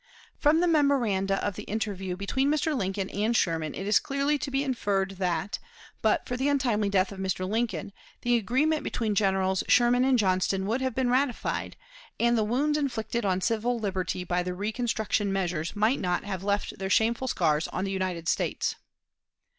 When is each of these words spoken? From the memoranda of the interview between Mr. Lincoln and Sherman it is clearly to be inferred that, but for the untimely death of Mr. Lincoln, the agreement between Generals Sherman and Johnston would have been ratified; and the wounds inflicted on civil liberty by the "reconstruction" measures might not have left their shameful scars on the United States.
From 0.35 0.61
the 0.61 0.67
memoranda 0.67 1.35
of 1.45 1.55
the 1.55 1.61
interview 1.65 2.17
between 2.17 2.49
Mr. 2.49 2.75
Lincoln 2.75 3.07
and 3.11 3.37
Sherman 3.37 3.75
it 3.75 3.85
is 3.85 3.99
clearly 3.99 4.39
to 4.39 4.49
be 4.49 4.63
inferred 4.63 5.11
that, 5.19 5.59
but 6.01 6.25
for 6.27 6.35
the 6.35 6.47
untimely 6.49 6.89
death 6.89 7.11
of 7.11 7.19
Mr. 7.19 7.47
Lincoln, 7.47 7.93
the 8.23 8.35
agreement 8.35 8.83
between 8.83 9.13
Generals 9.13 9.63
Sherman 9.67 10.03
and 10.03 10.17
Johnston 10.17 10.65
would 10.65 10.81
have 10.81 10.95
been 10.95 11.11
ratified; 11.11 11.75
and 12.19 12.35
the 12.35 12.43
wounds 12.43 12.79
inflicted 12.79 13.25
on 13.25 13.41
civil 13.41 13.77
liberty 13.77 14.23
by 14.23 14.41
the 14.41 14.55
"reconstruction" 14.55 15.31
measures 15.31 15.75
might 15.75 15.99
not 15.99 16.23
have 16.23 16.43
left 16.43 16.79
their 16.79 16.89
shameful 16.89 17.27
scars 17.27 17.67
on 17.67 17.83
the 17.83 17.91
United 17.91 18.27
States. 18.27 18.77